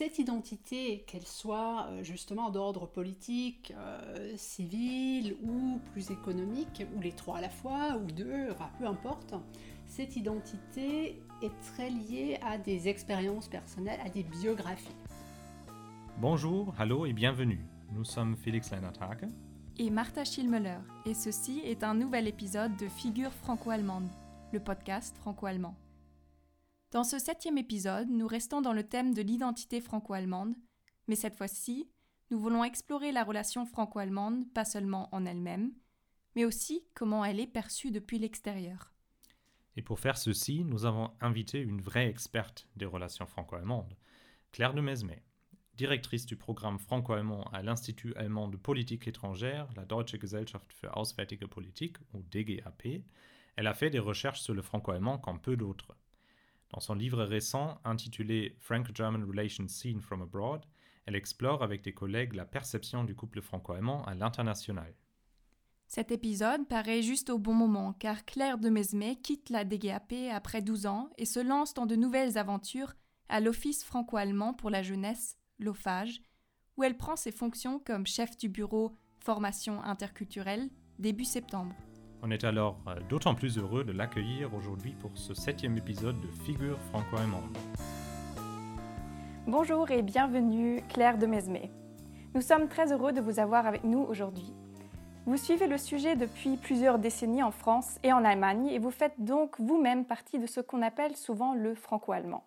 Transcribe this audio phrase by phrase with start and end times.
[0.00, 7.12] cette identité, qu'elle soit euh, justement d'ordre politique, euh, civil ou plus économique, ou les
[7.12, 9.34] trois à la fois, ou deux, enfin peu importe,
[9.84, 14.96] cette identité est très liée à des expériences personnelles, à des biographies.
[16.16, 17.60] Bonjour, hallo et bienvenue.
[17.92, 19.26] Nous sommes Félix Leinert-Hake
[19.78, 24.08] et Martha Schillmüller, et ceci est un nouvel épisode de Figure franco-allemande,
[24.54, 25.74] le podcast franco-allemand.
[26.90, 30.56] Dans ce septième épisode, nous restons dans le thème de l'identité franco-allemande,
[31.06, 31.88] mais cette fois-ci,
[32.32, 35.72] nous voulons explorer la relation franco-allemande pas seulement en elle-même,
[36.34, 38.92] mais aussi comment elle est perçue depuis l'extérieur.
[39.76, 43.96] Et pour faire ceci, nous avons invité une vraie experte des relations franco-allemandes,
[44.50, 45.22] Claire de Mesmet,
[45.76, 51.46] directrice du programme franco-allemand à l'Institut allemand de politique étrangère, la Deutsche Gesellschaft für Auswärtige
[51.46, 53.04] Politik, ou DGAP.
[53.54, 55.96] Elle a fait des recherches sur le franco-allemand comme peu d'autres.
[56.72, 60.64] Dans son livre récent intitulé Franco-German Relations Seen from Abroad,
[61.06, 64.94] elle explore avec des collègues la perception du couple franco-allemand à l'international.
[65.88, 70.62] Cet épisode paraît juste au bon moment car Claire de Mesmet quitte la DGAP après
[70.62, 72.94] 12 ans et se lance dans de nouvelles aventures
[73.28, 76.22] à l'Office franco-allemand pour la jeunesse, l'OFAGE,
[76.76, 81.74] où elle prend ses fonctions comme chef du bureau formation interculturelle début septembre.
[82.22, 86.26] On est alors euh, d'autant plus heureux de l'accueillir aujourd'hui pour ce septième épisode de
[86.44, 87.56] Figure franco-allemande.
[89.46, 91.70] Bonjour et bienvenue Claire de Mesmet.
[92.34, 94.52] Nous sommes très heureux de vous avoir avec nous aujourd'hui.
[95.24, 99.18] Vous suivez le sujet depuis plusieurs décennies en France et en Allemagne et vous faites
[99.18, 102.44] donc vous-même partie de ce qu'on appelle souvent le franco-allemand.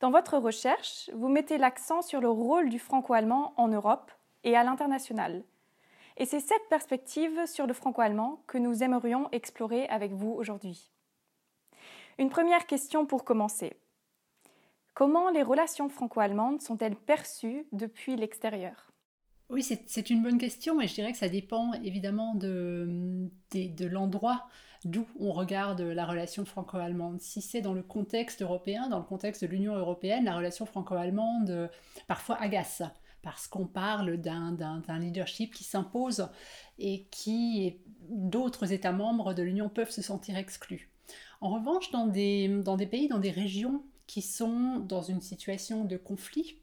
[0.00, 4.12] Dans votre recherche, vous mettez l'accent sur le rôle du franco-allemand en Europe
[4.44, 5.42] et à l'international.
[6.16, 10.90] Et c'est cette perspective sur le franco-allemand que nous aimerions explorer avec vous aujourd'hui.
[12.18, 13.74] Une première question pour commencer.
[14.94, 18.90] Comment les relations franco-allemandes sont-elles perçues depuis l'extérieur?
[19.50, 23.28] Oui, c'est une bonne question et je dirais que ça dépend évidemment de,
[23.80, 24.48] l'endroit
[24.84, 27.20] d'où on regarde la relation franco-allemande.
[27.20, 31.50] Si c'est dans le contexte européen, dans le contexte de l'Union européenne, la relation franco-allemande
[31.50, 31.68] euh,
[32.08, 32.82] parfois agace
[33.26, 36.28] parce qu'on parle d'un leadership qui s'impose
[36.78, 37.74] et qui
[38.08, 40.92] d'autres États membres de l'Union peuvent se sentir exclus.
[41.40, 46.60] En revanche, dans des, pays, dans des régions qui sont dans une situation de conflit,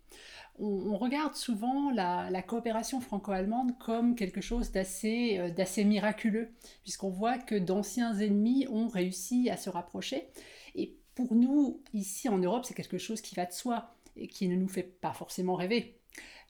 [0.58, 6.54] on, regarde souvent la, coopération franco-allemande comme quelque chose d'assez euh, miraculeux,
[6.84, 10.30] puisqu'on voit que d'anciens ennemis ont réussi à se rapprocher.
[10.76, 14.48] Et pour nous, ici en Europe, c'est quelque chose qui va de soi et qui
[14.48, 16.00] ne nous fait pas forcément rêver.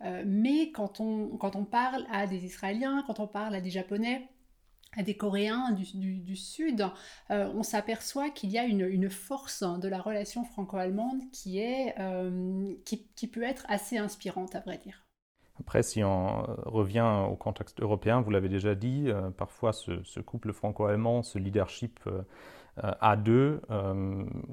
[0.01, 3.69] Euh, mais quand on, quand on parle à des Israéliens, quand on parle à des
[3.69, 4.27] Japonais,
[4.95, 6.85] à des Coréens du, du, Sud,
[7.31, 11.95] euh, on s'aperçoit qu'il y a une, une, force de la relation franco-allemande qui, est,
[11.99, 15.07] euh, qui, qui, peut être assez inspirante, à vrai dire.
[15.59, 19.07] Après, si on revient au contexte européen, vous l'avez déjà dit,
[19.37, 21.99] parfois ce, ce, couple franco-allemand, ce leadership
[22.77, 23.61] à deux,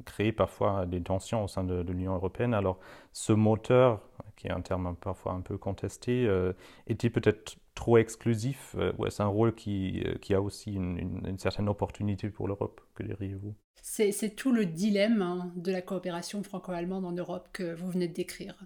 [0.04, 2.54] crée parfois des tensions au sein de, l'Union européenne.
[2.54, 2.78] Alors,
[3.12, 4.00] ce moteur
[4.40, 6.54] qui est un terme parfois un peu contesté, euh,
[6.86, 11.38] était peut-être trop exclusif euh, ou est-ce un rôle qui, euh, qui a aussi une,
[11.38, 13.54] certaine opportunité pour l'Europe Que diriez-vous?
[13.82, 18.14] C'est, tout le dilemme hein, de la coopération franco-allemande en Europe que vous venez de
[18.14, 18.58] décrire.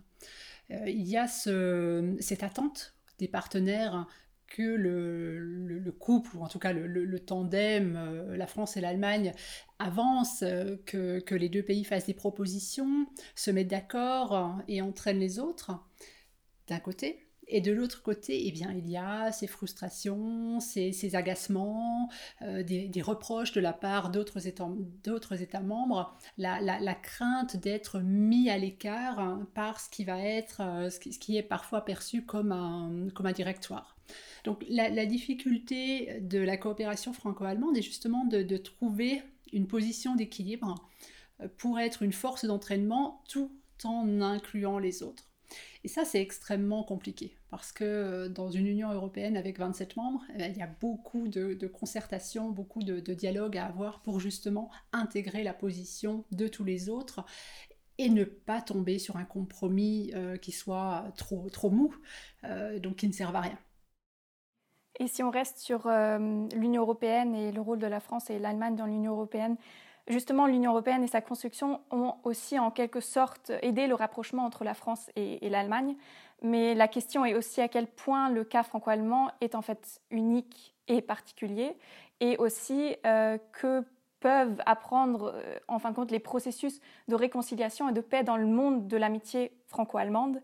[0.70, 4.06] il y a ce, cette attente des partenaires
[4.48, 9.32] que le, couple, ou en tout cas le, tandem, euh, la France et l'Allemagne,
[9.78, 15.38] avancent, euh, que, les deux pays fassent des propositions, se mettent d'accord et entraînent les
[15.38, 15.72] autres,
[16.68, 17.23] d'un côté.
[17.48, 22.08] Et de l'autre côté, eh bien, il y a ces frustrations, ces, agacements,
[22.42, 29.18] euh, des, reproches de la part d'autres États, membres, la, crainte d'être mis à l'écart
[29.18, 30.62] hein, par ce qui va être,
[31.00, 33.94] qui, ce qui, est parfois perçu comme un, comme un directoire.
[34.44, 39.22] Donc la, difficulté de la coopération franco-allemande est justement de, trouver
[39.52, 40.74] une position d'équilibre
[41.40, 43.52] euh, pour être une force d'entraînement tout
[43.84, 45.33] en incluant les autres.
[45.84, 50.22] Et ça, c'est extrêmement compliqué parce que euh, dans une Union européenne avec 27 membres,
[50.38, 55.42] eh il y a beaucoup de, concertations, beaucoup de, dialogues à avoir pour justement intégrer
[55.42, 57.24] la position de tous les autres
[57.98, 61.94] et ne pas tomber sur un compromis euh, qui soit trop, trop mou,
[62.82, 63.58] donc qui ne serve à rien.
[65.00, 66.18] Et si on reste sur euh,
[66.54, 69.56] l'Union européenne et le rôle de la France et l'Allemagne dans l'Union européenne,
[70.08, 74.64] justement l'Union européenne et sa construction ont aussi en quelque sorte aidé le rapprochement entre
[74.64, 75.96] la France et, l'Allemagne.
[76.42, 80.74] Mais la question est aussi à quel point le cas franco-allemand est en fait unique
[80.88, 81.76] et particulier,
[82.20, 83.82] et aussi euh, que
[84.20, 85.34] peuvent apprendre,
[85.68, 88.96] en fin de compte, les processus de réconciliation et de paix dans le monde de
[88.96, 90.40] l'amitié franco-allemande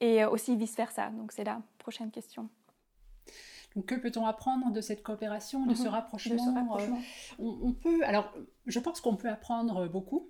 [0.00, 2.48] et aussi vice-versa Donc c'est la prochaine question.
[3.76, 5.88] Donc, que peut-on apprendre de cette coopération, de ce mhm.
[5.88, 6.86] rapprochement, euh,
[7.38, 8.32] on, peut, alors,
[8.66, 10.28] je pense qu'on peut apprendre beaucoup,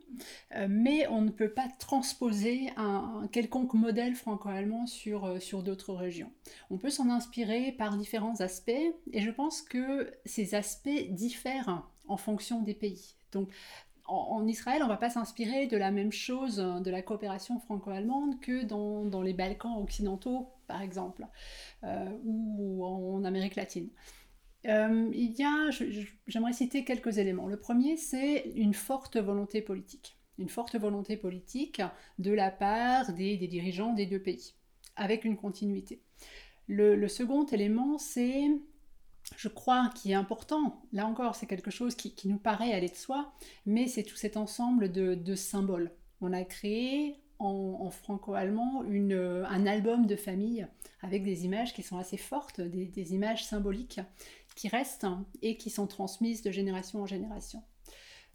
[0.54, 5.94] euh, mais on ne peut pas transposer un, quelconque modèle franco-allemand sur, euh, sur d'autres
[5.94, 6.30] régions.
[6.68, 8.70] On peut s'en inspirer par différents aspects,
[9.12, 13.14] et je pense que ces aspects diffèrent en fonction des pays.
[13.32, 13.48] Donc,
[14.06, 18.40] en, Israël, on ne va pas s'inspirer de la même chose de la coopération franco-allemande
[18.40, 21.26] que dans, dans, les Balkans occidentaux, par exemple.
[21.82, 23.88] Euh, ou en Amérique latine.
[24.66, 25.70] Euh, il y a,
[26.26, 27.48] j'aimerais citer quelques éléments.
[27.48, 30.16] Le premier, c'est une forte volonté politique.
[30.38, 31.82] Une forte volonté politique
[32.18, 34.54] de la part des, dirigeants des deux pays,
[34.96, 36.02] avec une continuité.
[36.68, 38.44] Le, second élément, c'est,
[39.36, 42.94] je crois, qui est important, là encore, c'est quelque chose qui, nous paraît aller de
[42.94, 43.32] soi,
[43.66, 45.90] mais c'est tout cet ensemble de, de symboles.
[46.20, 50.66] On a créé en, franco-allemand un album de famille
[51.00, 54.00] avec des images qui sont assez fortes, des, images symboliques
[54.54, 55.06] qui restent
[55.42, 57.62] et qui sont transmises de génération en génération.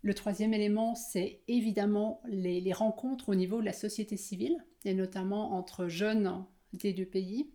[0.02, 5.54] Le troisième élément, c'est évidemment les, rencontres au niveau de la société civile, et notamment
[5.54, 6.44] entre jeunes
[6.74, 7.50] des deux pays.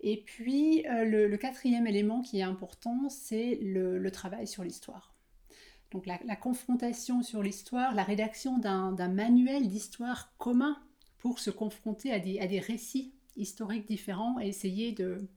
[0.00, 5.09] Et puis, euh, le, quatrième élément qui est important, c'est le travail sur l'histoire.
[5.90, 10.80] Donc la, confrontation sur l'histoire, la rédaction d'un manuel d'histoire commun
[11.18, 15.28] pour se confronter à des, récits historiques différents et essayer de,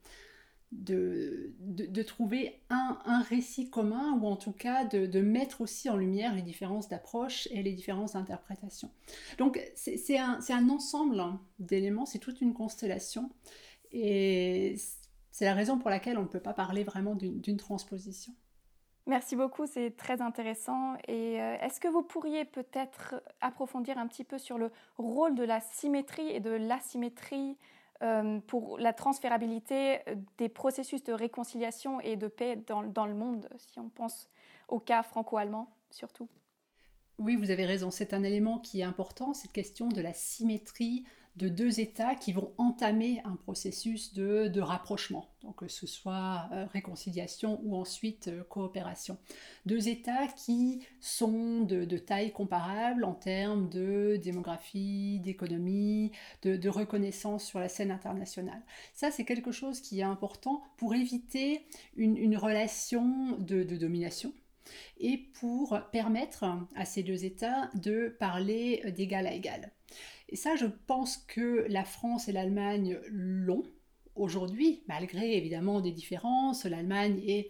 [2.04, 6.88] trouver un, récit commun ou en tout cas de, mettre aussi en lumière les différences
[6.88, 8.92] d'approche et les différences d'interprétation.
[9.40, 11.20] Donc c'est un, un, ensemble
[11.58, 13.32] d'éléments, c'est toute une constellation
[13.92, 14.76] et
[15.32, 18.34] c'est la raison pour laquelle on ne peut pas parler vraiment d'une transposition.
[19.06, 20.96] Merci beaucoup, c'est très intéressant.
[21.08, 25.44] Et euh, est-ce que vous pourriez peut-être approfondir un petit peu sur le rôle de
[25.44, 27.58] la symétrie et de l'asymétrie
[28.02, 30.00] euh, pour la transférabilité
[30.38, 34.30] des processus de réconciliation et de paix dans, dans le monde, si on pense
[34.70, 36.28] au cas franco-allemand surtout?
[37.20, 41.06] Oui, vous avez raison, c'est un élément qui est important, cette question de la symétrie
[41.36, 46.66] de deux États qui vont entamer un processus de, rapprochement, donc que ce soit euh,
[46.72, 49.18] réconciliation ou ensuite euh, coopération.
[49.66, 56.12] Deux États qui sont de, taille comparable en termes de démographie, d'économie,
[56.44, 58.62] de, reconnaissance sur la scène internationale.
[58.94, 61.66] Ça, c'est quelque chose qui est important pour éviter
[61.96, 64.34] une, relation de domination
[65.00, 66.46] et pour permettre
[66.76, 69.72] à ces deux États de parler d'égal à égal.
[70.34, 73.62] Et ça, je pense que la France et l'Allemagne l'ont
[74.16, 76.66] aujourd'hui, malgré évidemment des différences.
[76.66, 77.46] L'Allemagne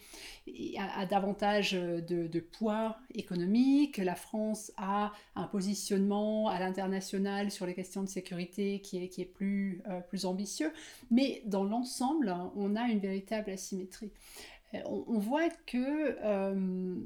[0.78, 8.04] a, davantage de, poids économique, la France a un positionnement à l'international sur les questions
[8.04, 10.74] de sécurité qui est, plus, euh, plus ambitieux,
[11.10, 14.12] mais dans l'ensemble, on a une véritable asymétrie.
[14.74, 16.98] Euh, on, voit que euh,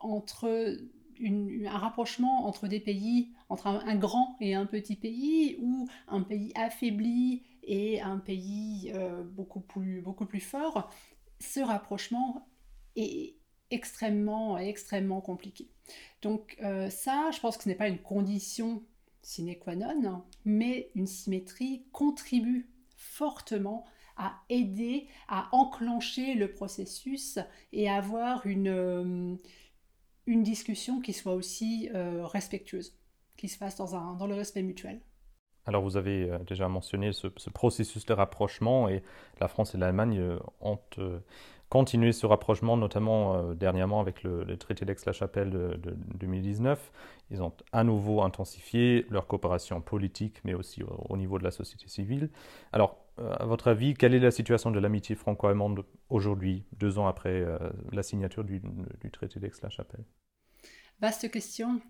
[0.00, 0.76] entre
[1.22, 6.52] un rapprochement entre des pays, entre un, grand et un petit pays, ou un pays
[6.54, 10.90] affaibli et un pays euh, beaucoup, plus, beaucoup plus fort,
[11.40, 12.48] ce rapprochement
[12.96, 13.36] est
[13.70, 15.70] extrêmement, extrêmement compliqué.
[16.22, 18.82] Donc euh, ça, je pense que ce n'est pas une condition
[19.22, 23.84] sine qua non, mais une symétrie contribue fortement
[24.16, 27.38] à aider à enclencher le processus
[27.72, 29.34] et à avoir une, euh,
[30.26, 32.96] une discussion qui soit aussi euh, respectueuse,
[33.36, 35.00] qui se fasse dans, un, dans le respect mutuel.
[35.66, 39.02] Alors vous avez euh, déjà mentionné ce, processus de rapprochement et
[39.40, 40.78] la France et l'Allemagne euh, ont
[41.70, 46.92] continué ce rapprochement, notamment dernièrement avec le, traité d'Aix-la-Chapelle de, 2019.
[47.30, 51.88] Ils ont à nouveau intensifié leur coopération politique, mais aussi au niveau de la société
[51.88, 52.30] civile.
[52.72, 57.42] Alors à votre avis, quelle est la situation de l'amitié franco-allemande aujourd'hui, deux ans après
[57.42, 57.58] euh,
[57.92, 58.60] la signature du,
[59.12, 60.04] traité d'Aix-la-Chapelle?
[61.00, 61.80] Vaste question.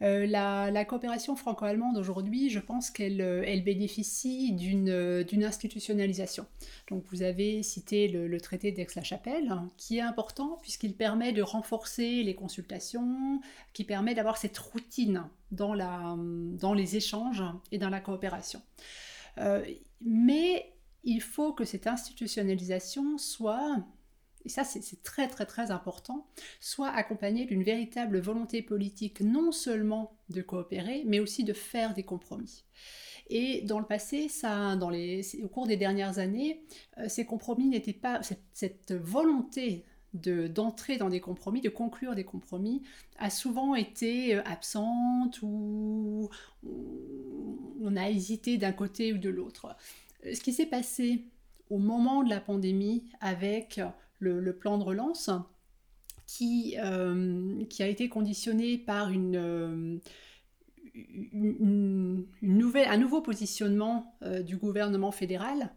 [0.00, 6.46] Euh, la, coopération franco-allemande aujourd'hui, je pense qu'elle elle bénéficie d'une institutionnalisation.
[6.88, 12.22] Donc vous avez cité le, traité d'Aix-la-Chapelle, hein, qui est important puisqu'il permet de renforcer
[12.22, 13.40] les consultations,
[13.74, 18.62] qui permet d'avoir cette routine dans les échanges et dans la coopération.
[19.38, 19.64] Euh,
[20.00, 20.72] mais
[21.04, 23.84] il faut que cette institutionnalisation soit,
[24.44, 26.26] et ça c'est très très très important,
[26.60, 32.02] soit accompagnée d'une véritable volonté politique non seulement de coopérer, mais aussi de faire des
[32.02, 32.64] compromis.
[33.28, 36.62] Et dans le passé, ça, dans les, au cours des dernières années,
[36.98, 38.20] euh, ces compromis n'étaient pas,
[38.52, 39.84] cette, volonté
[40.14, 42.82] d'entrer dans des compromis, de conclure des compromis,
[43.18, 46.28] a souvent été euh, absente ou
[47.80, 49.74] on a hésité d'un côté ou de l'autre.
[50.24, 51.24] Ce qui s'est passé
[51.70, 53.80] au moment de la pandémie avec
[54.18, 55.30] le, plan de relance,
[56.26, 59.98] qui, euh, qui, a été conditionné par euh,
[60.94, 64.14] un nouveau positionnement
[64.44, 65.72] du gouvernement fédéral,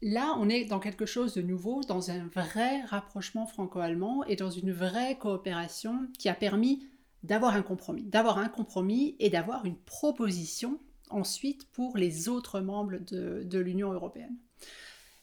[0.00, 4.50] Là, on est dans quelque chose de nouveau, dans un vrai rapprochement franco-allemand et dans
[4.50, 6.86] une vraie coopération qui a permis
[7.24, 10.78] d'avoir un compromis, d'avoir un compromis et d'avoir une proposition
[11.10, 14.36] ensuite pour les autres membres de, l'Union européenne.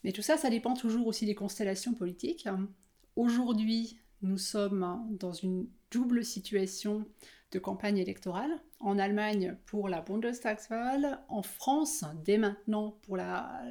[0.04, 2.48] Mais tout ça, ça dépend toujours aussi des constellations politiques.
[3.16, 7.06] Aujourd'hui, nous sommes dans une double situation
[7.56, 8.52] de campagne électorale.
[8.82, 13.64] En Allemagne pour la Bundestagswahl, en France dès maintenant pour la,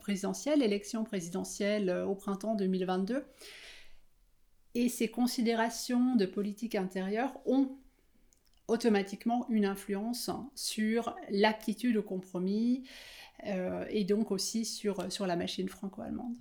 [0.00, 3.24] présidentielle, l'élection présidentielle euh, au printemps 2022.
[4.74, 7.76] Et ces considérations de politique intérieure ont
[8.68, 12.84] automatiquement une influence sur l'aptitude au compromis
[13.46, 16.36] euh, et donc aussi sur, sur la machine franco-allemande.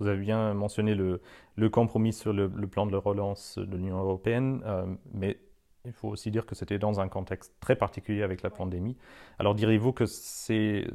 [0.00, 1.20] Vous avez bien mentionné le,
[1.54, 4.84] le compromis sur le, le, plan de relance de l'Union européenne, euh,
[5.14, 5.38] mais
[5.84, 8.96] il faut aussi dire que c'était dans un contexte très particulier avec la pandémie.
[9.38, 10.86] Alors diriez-vous que c'est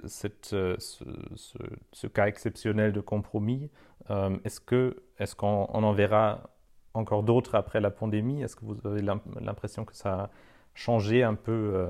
[0.54, 1.56] euh, ce,
[1.92, 3.70] ce, cas exceptionnel de compromis,
[4.10, 6.50] euh, est-ce qu'on est en verra
[6.94, 8.42] encore d'autres après la pandémie?
[8.42, 10.30] Est-ce que vous avez l'impression que ça a
[10.74, 11.90] changé un peu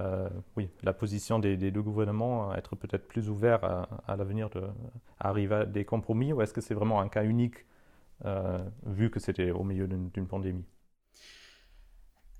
[0.00, 3.64] euh, oui, la position des, deux gouvernements, être peut-être plus ouvert
[4.06, 4.50] à, l'avenir,
[5.18, 7.66] à arriver à des compromis, ou est-ce que c'est vraiment un cas unique
[8.86, 10.64] vu que c'était au milieu d'une pandémie?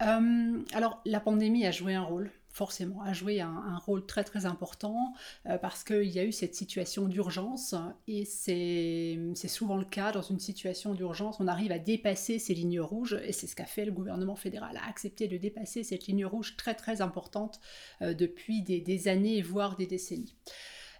[0.03, 4.47] Euh, alors, la pandémie a joué un rôle, forcément, a joué un, rôle très très
[4.47, 5.15] important
[5.47, 7.75] euh, parce qu'il y a eu cette situation d'urgence
[8.09, 11.39] et c'est souvent le cas dans une situation d'urgence.
[11.41, 14.77] On arrive à dépasser ces lignes rouges et c'est ce qu'a fait le gouvernement fédéral,
[14.77, 17.61] a accepté de dépasser cette ligne rouge très très importante
[18.03, 20.35] euh, depuis des, des années, voire des décennies.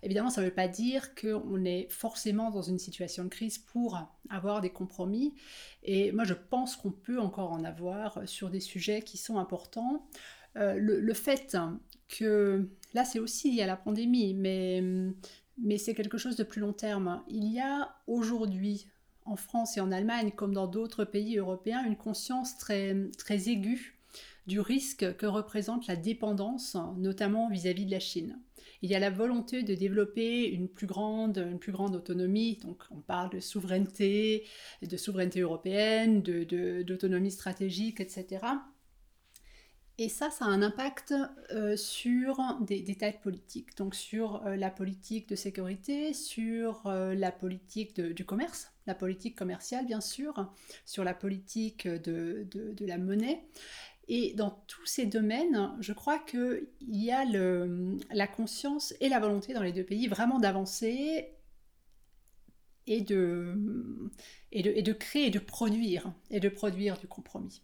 [0.03, 3.99] Évidemment, ça ne veut pas dire qu'on est forcément dans une situation de crise pour
[4.31, 5.35] avoir des compromis.
[5.83, 10.07] Et moi, je pense qu'on peut encore en avoir sur des sujets qui sont importants.
[10.57, 11.57] Euh, le, fait
[12.09, 16.73] que, là, c'est aussi lié à la pandémie, mais, c'est quelque chose de plus long
[16.73, 17.23] terme.
[17.29, 18.87] Il y a aujourd'hui,
[19.27, 22.97] en France et en Allemagne, comme dans d'autres pays européens, une conscience très,
[23.29, 23.99] aiguë
[24.47, 28.39] du risque que représente la dépendance, notamment vis à -vis de la Chine
[28.83, 32.59] il y a la volonté de développer une plus grande, une plus grande autonomie.
[32.63, 34.47] Donc on parle de souveraineté,
[34.83, 38.39] de souveraineté européenne, d'autonomie de, stratégique, etc.
[39.99, 41.13] Et ça, ça a un impact
[41.53, 47.15] euh, sur des, tas de politiques, donc sur euh, la politique de sécurité, sur euh,
[47.15, 50.51] la politique du commerce, la politique commerciale bien sûr,
[50.87, 53.45] sur la politique de, de la monnaie.
[54.13, 59.55] Et dans tous ces domaines, je crois qu'il y a la conscience et la volonté
[59.55, 61.29] dans les deux pays vraiment d'avancer
[62.89, 63.55] et de,
[64.99, 67.63] créer et de produire, et de produire du compromis.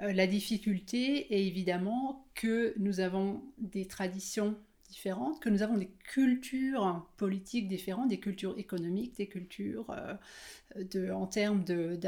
[0.00, 4.56] Euh, la difficulté est évidemment que nous avons des traditions
[4.88, 11.26] différentes, que nous avons des cultures politiques différentes, des cultures économiques, des cultures euh, en
[11.26, 11.98] termes de,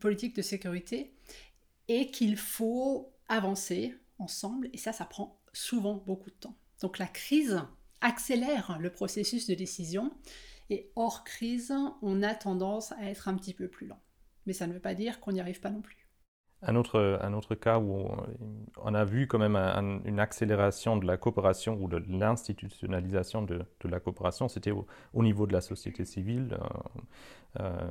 [0.00, 1.12] politique de sécurité,
[1.88, 6.56] et qu'il faut avancer ensemble, et ça, ça prend souvent beaucoup de temps.
[6.80, 7.60] Donc la crise
[8.00, 10.12] accélère le processus de décision,
[10.70, 14.00] et hors crise, on a tendance à être un petit peu plus lent.
[14.46, 16.05] Mais ça ne veut pas dire qu'on n'y arrive pas non plus.
[16.62, 18.08] Un autre, un autre cas où
[18.82, 19.56] on a vu quand même
[20.06, 24.86] une accélération de la coopération ou de l'institutionnalisation de, la coopération, c'était au,
[25.22, 26.56] niveau de la société civile.
[26.58, 27.90] Euh, euh,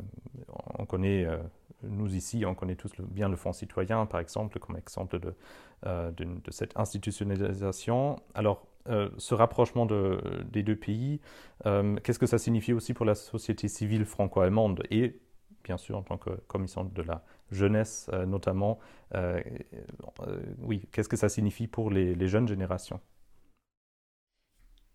[0.80, 1.38] on connaît euh,
[1.84, 5.34] nous ici, on connaît tous bien le Fonds citoyen, par exemple, comme exemple de,
[6.50, 8.16] cette institutionnalisation.
[8.34, 8.66] Alors,
[9.18, 10.20] ce rapprochement de,
[10.52, 11.22] des deux pays,
[11.64, 15.20] qu'est-ce que ça signifie aussi pour la société civile franco-allemande et,
[15.64, 18.80] bien sûr, en tant que commission de la jeunesse notamment,
[20.62, 23.00] oui, qu'est-ce que ça signifie pour les, jeunes générations?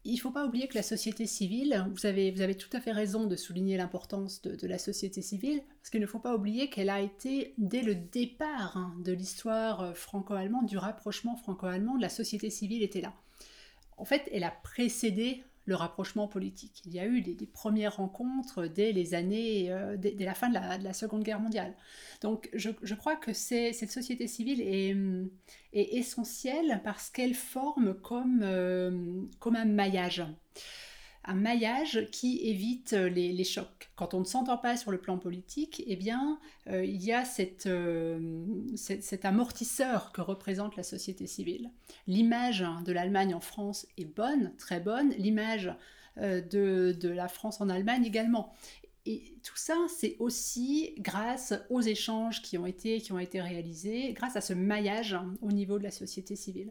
[0.05, 2.81] Il ne faut pas oublier que la société civile, vous avez, vous avez tout à
[2.81, 6.71] fait raison de souligner l'importance de, la société civile, parce qu'il ne faut pas oublier
[6.71, 12.09] qu'elle a été, dès le départ hein, de l'histoire euh, franco-allemande, du rapprochement franco-allemand, la
[12.09, 13.13] société civile était là.
[13.99, 16.83] En fait, elle a précédé le rapprochement politique.
[16.85, 20.55] Il y a eu des, premières rencontres dès les années, euh, dès, la fin de
[20.55, 21.75] la, Seconde Guerre mondiale.
[22.23, 24.97] Donc je, crois que cette société civile est,
[25.73, 30.25] est essentielle parce qu'elle forme comme, euh, comme un maillage.
[31.25, 33.91] Un maillage qui évite les, chocs.
[33.97, 37.25] Quand on ne s'entend pas sur le plan politique, eh bien, euh, il y a
[37.67, 38.47] euh,
[38.77, 41.71] cet amortisseur que représente la société civile.
[42.07, 45.11] L'image de l'Allemagne en France est bonne, très bonne.
[45.19, 45.73] L'image
[46.19, 48.55] euh, de, de, la France en Allemagne également.
[49.07, 54.13] Et tout ça, c'est aussi grâce aux échanges qui ont été, qui ont été réalisés,
[54.13, 56.71] grâce à ce maillage hein, au niveau de la société civile.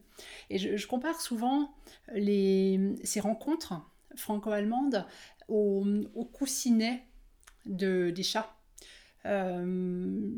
[0.49, 1.73] Et je, compare souvent
[2.13, 3.73] les, ces rencontres
[4.15, 5.05] franco-allemandes
[5.47, 5.85] au,
[6.33, 7.05] coussinet
[7.65, 8.55] de, des chats.
[9.25, 10.31] Euh,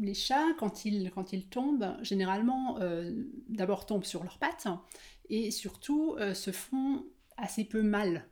[0.00, 3.10] les chats, quand ils, quand ils tombent, généralement, euh,
[3.48, 4.68] d'abord tombent sur leurs pattes
[5.30, 7.04] et surtout euh, se font
[7.36, 8.26] assez peu mal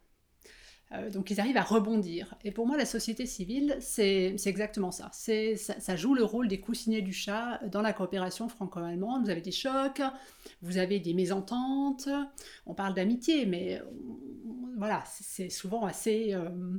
[1.12, 2.36] donc ils arrivent à rebondir.
[2.44, 5.10] Et pour moi, la société civile, c'est exactement ça.
[5.12, 5.80] ça.
[5.80, 5.96] ça.
[5.96, 9.24] joue le rôle des coussinets du chat dans la coopération franco-allemande.
[9.24, 10.02] Vous avez des chocs,
[10.62, 12.08] vous avez des mésententes,
[12.66, 13.80] on parle d'amitié, mais
[14.76, 16.34] voilà, c'est souvent assez...
[16.34, 16.78] Euh,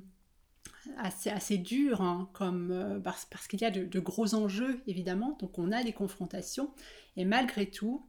[0.98, 5.38] assez, assez dur, hein, comme, euh, parce, parce qu'il y a de, gros enjeux, évidemment,
[5.40, 6.72] donc on a des confrontations,
[7.18, 8.06] et malgré tout,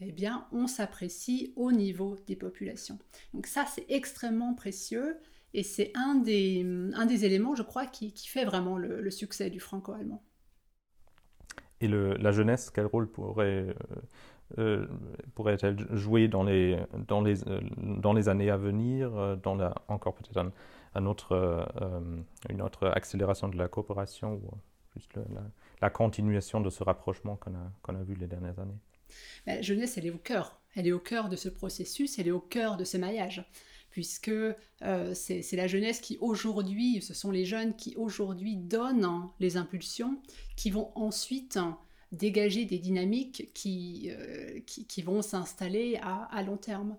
[0.00, 2.98] eh bien, on s'apprécie au niveau des populations.
[3.34, 5.18] Donc ça, c'est extrêmement précieux
[5.54, 9.48] et c'est un des, un des éléments, je crois, qui, qui fait vraiment le, succès
[9.48, 10.24] du franco-allemand.
[11.80, 13.74] Et la jeunesse, quel rôle pourrait,
[14.58, 14.86] euh, euh,
[15.34, 16.78] pourrait-elle jouer dans les,
[17.08, 20.52] dans, les, euh, dans les années à venir, dans la, encore peut-être
[20.94, 21.66] un, autre,
[22.48, 24.50] une autre accélération de la coopération ou
[24.94, 25.18] juste
[25.80, 28.78] la, continuation de ce rapprochement qu'on a, qu'on a vu les dernières années?
[29.46, 30.60] La jeunesse, elle est au cœur.
[30.74, 33.44] Elle est au cœur de ce processus, elle est au cœur de ce maillage
[33.92, 39.56] puisque euh, c'est la jeunesse qui aujourd'hui, ce sont les jeunes qui aujourd'hui donnent les
[39.56, 40.18] impulsions,
[40.56, 41.58] qui vont ensuite
[42.12, 46.96] dégager des dynamiques qui, euh, qui, vont s'installer à, long terme.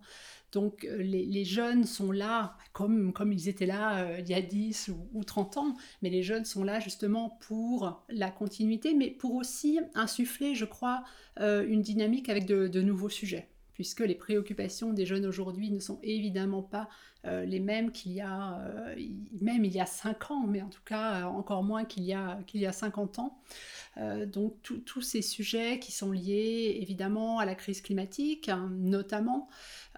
[0.52, 4.92] Donc euh, les, jeunes sont là comme, comme ils étaient là il y a 10
[5.14, 9.80] ou, 30 ans, mais les jeunes sont là justement pour la continuité, mais pour aussi
[9.96, 11.04] insuffler, je crois,
[11.40, 16.64] une dynamique avec de nouveaux sujets puisque les préoccupations des jeunes aujourd'hui ne sont évidemment
[16.64, 16.90] pas
[17.26, 18.96] euh, les mêmes qu'il y a, euh,
[19.40, 22.14] même il y a 5 ans, mais en tout cas euh, encore moins qu'il y
[22.14, 23.38] a, qu'il y a 50 ans.
[24.26, 24.56] donc
[24.86, 29.48] tous ces sujets qui sont liés évidemment à la crise climatique, hein, notamment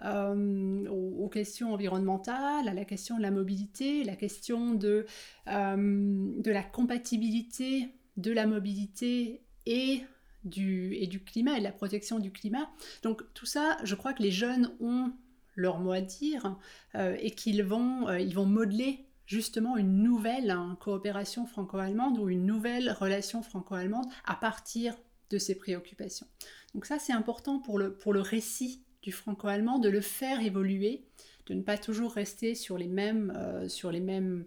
[0.04, 5.06] aux, questions environnementales, à la question de la mobilité, la question de,
[5.46, 10.02] de la compatibilité de la mobilité et
[10.46, 12.70] et du climat et de la protection du climat.
[13.02, 15.12] Donc tout ça, je crois que les jeunes ont
[15.56, 16.56] leur mot à dire
[16.94, 22.46] euh, et qu'ils vont, euh, vont modeler justement une nouvelle hein, coopération franco-allemande ou une
[22.46, 24.94] nouvelle relation franco-allemande à partir
[25.30, 26.26] de ces préoccupations.
[26.74, 31.04] Donc ça, c'est important pour le, pour le récit du franco-allemand, de le faire évoluer,
[31.46, 34.46] de ne pas toujours rester sur les mêmes, euh, sur les mêmes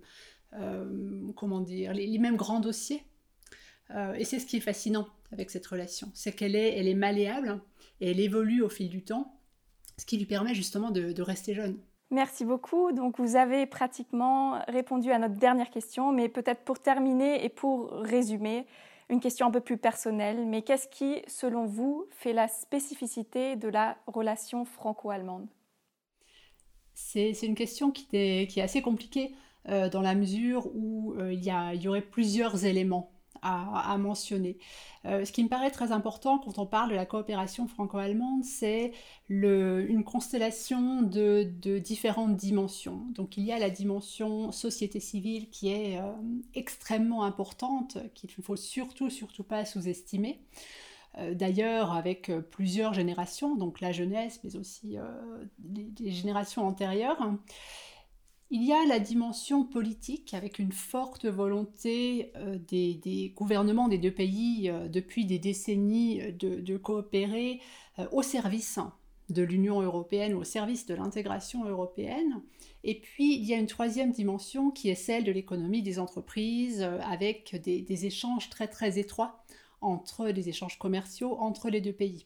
[1.36, 3.04] comment dire, les, mêmes grands dossiers.
[4.16, 6.10] et c'est ce qui est fascinant avec cette relation.
[6.14, 7.62] C'est qu'elle est, elle est malléable
[8.02, 9.40] et elle évolue au fil du temps,
[9.98, 11.78] ce qui lui permet justement de, rester jeune.
[12.12, 12.92] Merci beaucoup.
[12.92, 17.92] Donc vous avez pratiquement répondu à notre dernière question, mais peut-être pour terminer et pour
[17.92, 18.66] résumer,
[19.10, 23.68] une question un peu plus personnelle, mais qu'est-ce qui, selon vous, fait la spécificité de
[23.68, 25.48] la relation franco-allemande?
[26.94, 29.34] C'est, une question qui est, qui est assez compliquée
[29.68, 33.98] euh, dans la mesure où euh, il, y a, il y aurait plusieurs éléments à,
[33.98, 34.58] mentionner.
[35.06, 38.92] Euh, ce qui me paraît très important quand on parle de la coopération franco-allemande, c'est
[39.30, 41.44] une constellation de,
[41.80, 43.06] différentes dimensions.
[43.12, 46.12] Donc il y a la dimension société civile qui est euh,
[46.54, 50.40] extrêmement importante, qu'il ne faut surtout, surtout pas sous-estimer.
[51.18, 54.98] Euh, d'ailleurs, avec plusieurs générations, donc la jeunesse, mais aussi
[55.74, 57.20] les, générations antérieures.
[58.52, 64.14] Il y a la dimension politique avec une forte volonté euh, des, gouvernements des deux
[64.14, 67.62] pays euh, depuis des décennies euh, de, coopérer
[68.12, 68.80] au service
[69.30, 72.42] de l'Union européenne, au service de l'intégration européenne.
[72.84, 76.82] Et puis, il y a une troisième dimension qui est celle de l'économie des entreprises,
[76.82, 79.44] avec des, des, échanges très très étroits
[79.82, 82.26] entre des échanges commerciaux entre les deux pays.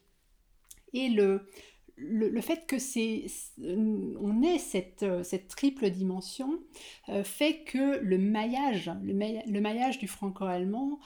[0.92, 1.48] Et le,
[1.96, 3.26] le, fait que c'est
[3.58, 6.60] on ait cette, cette triple dimension
[7.08, 10.98] euh, fait que le maillage, du franco-allemand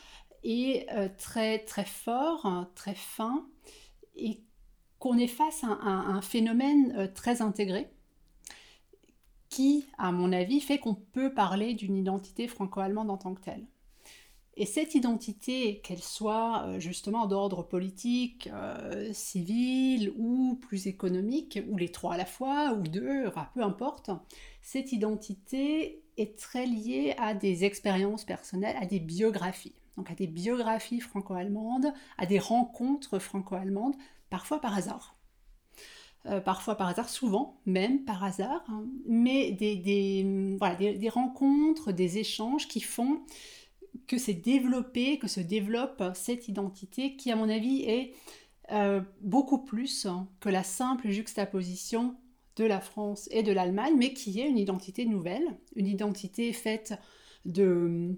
[0.44, 3.46] est euh, très, très fort, très fin,
[4.16, 4.40] et
[4.98, 7.90] qu'on est face à, un phénomène euh, très intégré
[9.48, 13.66] qui, à mon avis, fait qu'on peut parler d'une identité franco-allemande en tant que telle.
[14.60, 21.76] Et cette identité, qu'elle soit euh, justement d'ordre politique, euh, civil ou plus économique, ou
[21.76, 24.10] les trois à la fois, ou deux, peu importe,
[24.60, 29.76] cette identité est très liée à des expériences personnelles, à des biographies.
[29.96, 33.94] Donc à des biographies franco-allemandes, à des rencontres franco-allemandes,
[34.28, 35.14] parfois par hasard.
[36.26, 38.86] Euh, parfois par hasard, souvent même par hasard, hein.
[39.06, 43.22] mais des, des, rencontres, des échanges qui font
[44.08, 48.14] que c'est développé, que se développe cette identité qui, à mon avis, est
[48.72, 50.06] euh, beaucoup plus
[50.40, 52.16] que la simple juxtaposition
[52.56, 56.94] de la France et de l'Allemagne, mais qui est une identité nouvelle, une identité faite
[57.44, 58.16] de,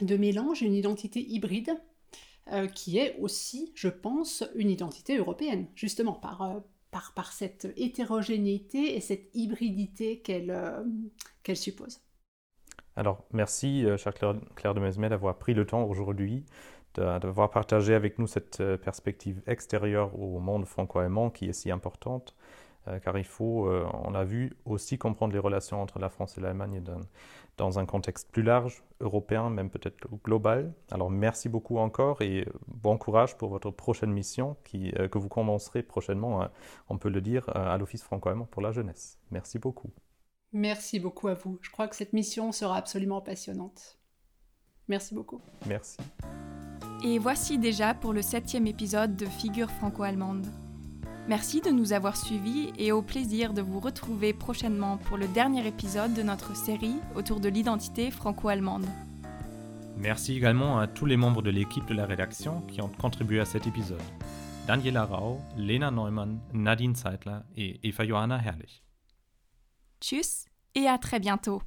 [0.00, 1.76] mélange, une identité hybride,
[2.52, 6.60] euh, qui est aussi, je pense, une identité européenne, justement, par, euh,
[7.32, 12.03] cette hétérogénéité et cette hybridité qu'elle suppose.
[12.96, 16.44] Alors, merci, euh, chère Claire, de Mesmet, d'avoir pris le temps aujourd'hui
[16.96, 22.36] d'avoir partagé avec nous cette euh, perspective extérieure au monde franco-allemand qui est si importante,
[22.86, 26.40] euh, car il faut, on a vu, aussi comprendre les relations entre la France et
[26.40, 26.84] l'Allemagne
[27.56, 30.72] dans, un contexte plus large, européen, même peut-être global.
[30.92, 36.48] Alors merci beaucoup encore et bon courage pour votre prochaine mission que vous commencerez prochainement,
[36.88, 39.18] on peut le dire, à l'Office franco-allemand pour la jeunesse.
[39.32, 39.90] Merci beaucoup.
[40.54, 41.58] Merci beaucoup à vous.
[41.62, 43.98] Je crois que cette mission sera absolument passionnante.
[44.86, 45.40] Merci beaucoup.
[45.66, 45.96] Merci.
[47.04, 50.46] Et voici déjà pour le septième épisode de Figure franco-allemande.
[51.26, 55.66] Merci de nous avoir suivis et au plaisir de vous retrouver prochainement pour le dernier
[55.66, 58.86] épisode de notre série autour de l'identité franco-allemande.
[59.96, 63.44] Merci également à tous les membres de l'équipe de la rédaction qui ont contribué à
[63.44, 64.02] cet épisode.
[64.68, 68.84] Daniela Rau, Lena Neumann, Nadine Zeitler et Eva Johanna Herrlich.
[70.04, 71.62] Tchuss et à très bientôt